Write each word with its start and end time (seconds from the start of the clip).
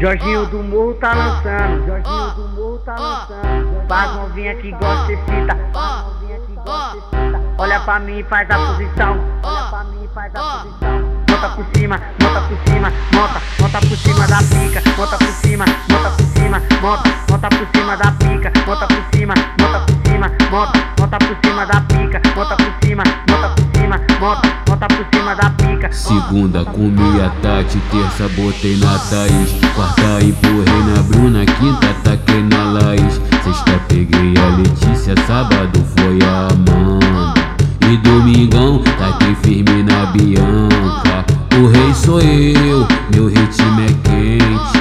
Jorginho 0.00 0.46
do 0.46 0.62
Morro 0.62 0.94
tá 0.94 1.12
lançando, 1.12 1.84
Jorginho 1.84 2.30
do 2.36 2.48
Morro 2.54 2.78
tá 2.84 2.94
lançando. 2.94 3.88
Faz 3.88 4.14
novinha 4.14 4.54
que 4.54 4.70
gosta 4.70 5.06
de 5.08 5.16
cita, 5.16 5.58
faz 5.72 6.04
novinha 6.06 6.38
que 6.38 6.54
gosta 6.54 6.94
de 6.94 7.00
cita. 7.00 7.40
Olha 7.58 7.80
pra 7.80 7.98
mim 7.98 8.18
e 8.18 8.22
faz 8.22 8.48
a 8.48 8.58
posição, 8.58 9.18
olha 9.42 9.62
pra 9.64 9.84
mim 9.84 10.04
e 10.04 10.08
faz 10.14 10.32
a 10.36 10.40
posição. 10.40 11.18
Monta 11.28 11.48
por 11.48 11.66
cima, 11.74 12.00
monta 12.22 12.40
por 12.42 12.58
cima, 12.68 12.92
monta, 13.12 13.42
monta 13.60 13.80
por 13.80 13.96
cima 13.96 14.26
da 14.28 14.38
pica, 14.38 14.82
monta 14.96 15.18
por 15.18 15.26
cima, 15.26 15.64
monta 15.90 16.10
por 16.10 16.26
cima, 16.26 16.62
monta, 16.80 17.10
monta 17.30 17.48
por 17.48 17.66
cima 17.74 17.96
da 17.96 18.12
pica, 18.12 18.52
monta 18.66 18.86
por 18.86 19.16
cima, 19.16 19.34
monta 19.60 19.80
por 19.80 20.10
cima, 20.10 20.30
monta, 20.50 20.78
monta 21.00 21.18
por 21.18 21.36
cima 21.44 21.66
da 21.66 21.80
pica, 21.80 22.22
monta 22.36 22.56
por 22.56 22.86
cima, 22.86 23.02
monta 23.28 23.48
por 23.48 23.58
cima, 23.58 23.67
monta 23.88 24.86
por 24.88 25.06
cima 25.12 25.34
da 25.34 25.50
pica. 25.50 25.90
Segunda 25.90 26.64
comi 26.64 27.20
a 27.20 27.30
Tati, 27.40 27.78
terça 27.90 28.28
botei 28.34 28.76
na 28.76 28.98
Thaís, 28.98 29.50
quarta 29.74 30.24
empurrei 30.24 30.82
na 30.94 31.02
Bruna, 31.02 31.44
quinta 31.46 31.94
taquei 32.04 32.42
na 32.42 32.72
Laís, 32.72 33.20
sexta 33.42 33.80
peguei 33.88 34.34
a 34.36 34.56
Letícia, 34.56 35.14
sábado 35.26 35.84
foi 35.96 36.18
a 36.22 36.48
Amanda. 36.52 37.34
E 37.90 37.96
domingão, 37.98 38.82
taquei 38.98 39.34
firme 39.36 39.82
na 39.82 40.06
Bianca. 40.06 41.24
O 41.58 41.68
rei 41.68 41.94
sou 41.94 42.20
eu, 42.20 42.86
meu 43.14 43.26
ritmo 43.28 43.80
é 43.80 43.86
quente. 44.04 44.78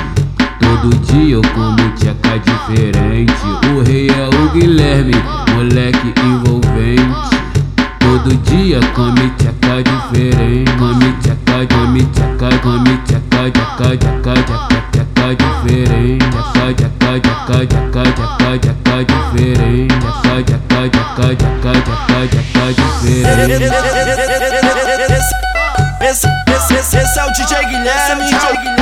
Todo 0.60 0.96
dia 1.06 1.36
eu 1.36 1.42
como 1.54 1.90
tcheca 1.96 2.38
diferente. 2.40 3.34
O 3.74 3.82
rei 3.84 4.10
é 4.10 4.28
o 4.28 4.50
Guilherme, 4.52 5.14
moleque 5.56 6.14
envolvente. 6.22 7.27
Todo 8.28 8.36
dia 8.40 8.78
come 8.94 9.32
tcheca 9.38 9.82
diferente. 9.82 10.76
Come 10.76 11.16
tcheca, 11.22 11.66
come 11.74 12.04
tcheca, 12.12 12.60
come 12.60 13.02
tcheca, 13.06 13.22
tcheca, 13.38 13.66
tcheca, 13.78 14.68
tcheca, 14.68 15.06
tcheca 15.14 15.34
diferente. 15.34 16.36
Tcheca, 16.52 16.92
tcheca, 17.00 17.32
tcheca, 17.46 17.80
tcheca, 17.90 18.26
tcheca, 18.38 18.72
tcheca 18.84 19.06
diferente. 19.06 19.96
Tcheca, 19.96 20.60
tcheca, 20.68 21.02
tcheca, 21.16 21.48
tcheca, 21.62 21.96
tcheca, 22.08 22.42
tcheca 22.52 22.84
diferente. 22.92 23.64
Esse, 26.02 26.28
esse, 26.50 26.74
esse, 26.74 26.98
esse 26.98 27.20
é 27.20 27.24
o 27.24 27.32
DJ 27.32 27.66
Guilherme, 27.66 28.77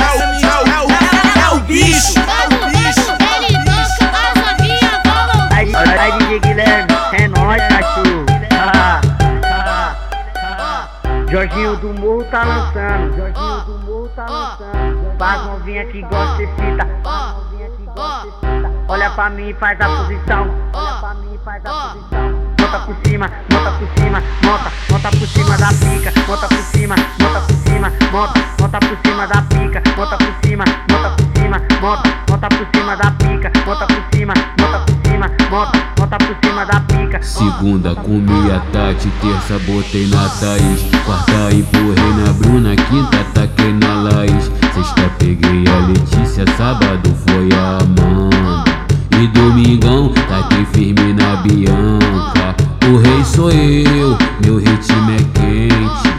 Jorginho 11.28 11.76
do 11.78 11.92
Morro 11.94 12.24
tá 12.30 12.44
lançando, 12.44 13.16
Jorginho 13.16 13.60
do 13.64 13.78
Morro 13.84 14.08
tá 14.14 14.26
lançando. 14.26 15.18
Faz 15.18 15.44
novinha 15.44 15.84
que 15.86 16.02
gosta 16.02 16.36
de 16.36 16.46
cita, 16.46 16.86
faz 17.02 17.34
novinha 17.34 17.70
que 17.70 17.82
gosta 17.84 18.26
de 18.26 18.32
cita. 18.32 18.72
Olha 18.88 19.10
pra 19.10 19.30
mim 19.30 19.48
e 19.48 19.54
faz 19.54 19.80
a 19.80 19.88
posição, 19.88 20.50
olha 20.72 20.92
pra 21.00 21.14
mim 21.14 21.34
e 21.34 21.38
faz 21.44 21.66
a 21.66 21.70
posição. 21.70 22.46
Monta 22.60 22.78
por 22.80 22.96
cima, 23.04 23.30
monta 23.52 23.70
por 23.72 23.88
cima, 23.98 24.22
monta, 24.44 24.72
monta 24.90 25.10
por 25.10 25.26
cima 25.26 25.58
da 25.58 25.68
pica, 25.68 26.12
monta 26.28 26.48
por 26.48 26.62
cima, 26.62 26.94
monta 27.20 27.40
por 27.40 27.54
cima, 27.56 27.92
monta, 28.12 28.40
monta 28.60 28.78
por 28.78 28.98
cima 29.04 29.26
da 29.26 29.42
pica, 29.42 29.82
monta 29.96 30.16
por 30.16 30.34
cima, 30.44 30.64
monta 30.90 31.10
por 31.10 31.40
cima, 31.40 31.60
monta, 31.80 32.08
monta 32.30 32.48
por 32.48 32.66
cima 32.72 32.96
da 32.96 33.10
pica, 33.10 33.52
monta 33.66 33.86
por 33.86 34.04
cima, 34.14 34.34
monta 34.60 34.78
por 34.78 35.10
cima, 35.10 35.30
monta, 35.50 35.78
monta 35.98 36.18
por 36.18 36.36
cima 36.42 36.64
da 36.64 36.80
pica. 36.80 36.85
Segunda 37.20 37.94
comi 37.94 38.50
a 38.50 38.60
Tati, 38.72 39.08
terça 39.20 39.58
botei 39.66 40.06
na 40.08 40.28
Thaís, 40.28 40.82
quarta 41.04 41.54
empurrei 41.54 42.12
na 42.24 42.32
Bruna, 42.32 42.76
quinta 42.76 43.24
taquei 43.34 43.72
na 43.72 44.02
Laís, 44.02 44.50
sexta 44.74 45.10
peguei 45.18 45.64
a 45.66 45.86
Letícia, 45.86 46.44
sábado 46.56 47.14
foi 47.26 47.48
a 47.52 47.78
Amanda. 47.82 48.76
E 49.20 49.26
domingão, 49.28 50.12
taquei 50.28 50.64
firme 50.66 51.12
na 51.14 51.36
Bianca. 51.36 52.54
O 52.90 52.98
rei 52.98 53.24
sou 53.24 53.50
eu, 53.50 54.16
meu 54.44 54.58
ritmo 54.58 55.10
é 55.10 55.16
quente. 55.38 56.16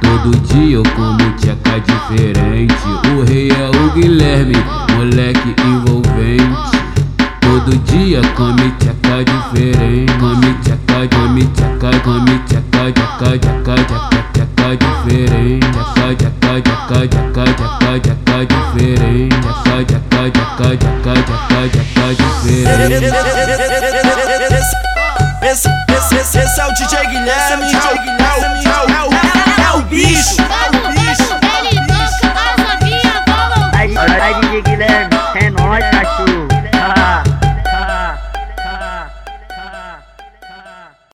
Todo 0.00 0.36
dia 0.46 0.76
eu 0.76 0.82
como 0.94 1.30
tcheca 1.36 1.80
diferente. 1.80 2.74
O 3.16 3.24
rei 3.24 3.50
é 3.50 3.68
o 3.68 3.90
Guilherme, 3.92 4.54
moleque 4.96 5.54
envolvente. 5.62 6.75
Todo 7.56 7.74
dia 7.84 8.20
come 8.34 8.70
tcheca 8.76 9.24
diferente. 9.24 10.12
Come 10.18 10.58
tcheca, 10.60 11.08
come 11.08 11.50
tcheca, 11.52 12.00
come 12.00 12.42
tcheca, 12.44 12.92
tcheca, 13.16 13.46
tcheca, 13.62 13.76
tcheca, 14.10 14.46
tcheca 14.52 14.76
diferente. 14.76 15.66
Tcheca, 15.94 16.28
tcheca, 16.38 16.74
tcheca, 16.86 17.20
tcheca, 17.32 17.66
tcheca, 17.78 18.14
tcheca 18.26 18.44
diferente. 18.44 19.40
Tcheca, 19.64 19.98
tcheca, 20.10 20.44
tcheca, 20.58 20.88
tcheca, 21.00 21.36
tcheca, 21.48 21.80
tcheca 21.94 22.18
diferente. 22.42 23.08
Esse, 25.40 25.68
esse, 25.96 26.14
esse, 26.14 26.38
esse 26.38 26.60
é 26.60 26.66
o 26.66 26.74
DJ 26.74 27.06
Guilherme, 27.06 28.15